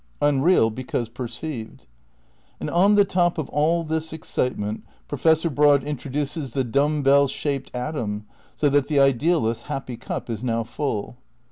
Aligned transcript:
Unreal, 0.19 0.71
because 0.71 1.09
perceived. 1.09 1.85
And 2.59 2.71
on 2.71 2.95
the 2.95 3.05
top 3.05 3.37
of 3.37 3.49
all 3.49 3.83
this 3.83 4.11
excitement 4.11 4.83
Professor 5.07 5.47
Broad 5.47 5.83
introduces 5.83 6.53
the 6.53 6.63
dumb 6.63 7.03
bell 7.03 7.27
shaped 7.27 7.69
atom, 7.75 8.25
so 8.55 8.67
that 8.69 8.87
the 8.87 8.99
ideal 8.99 9.45
ist 9.47 9.59
's 9.61 9.67
happy 9.67 9.97
cup 9.97 10.27
is 10.27 10.43
now 10.43 10.63
full. 10.63 11.17